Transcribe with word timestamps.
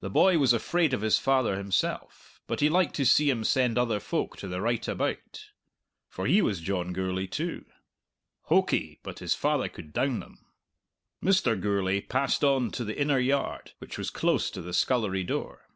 The 0.00 0.08
boy 0.08 0.38
was 0.38 0.54
afraid 0.54 0.94
of 0.94 1.02
his 1.02 1.18
father 1.18 1.58
himself, 1.58 2.40
but 2.46 2.60
he 2.60 2.70
liked 2.70 2.94
to 2.94 3.04
see 3.04 3.28
him 3.28 3.44
send 3.44 3.76
other 3.76 4.00
folk 4.00 4.38
to 4.38 4.48
the 4.48 4.62
right 4.62 4.88
about. 4.88 5.50
For 6.08 6.26
he 6.26 6.40
was 6.40 6.62
John 6.62 6.94
Gourlay, 6.94 7.26
too. 7.26 7.66
Hokey, 8.44 8.98
but 9.02 9.18
his 9.18 9.34
father 9.34 9.68
could 9.68 9.92
down 9.92 10.20
them! 10.20 10.38
Mr. 11.22 11.54
Gourlay 11.60 12.00
passed 12.00 12.42
on 12.42 12.70
to 12.70 12.82
the 12.84 12.98
inner 12.98 13.18
yard, 13.18 13.72
which 13.76 13.98
was 13.98 14.08
close 14.08 14.50
to 14.52 14.62
the 14.62 14.72
scullery 14.72 15.22
door. 15.22 15.66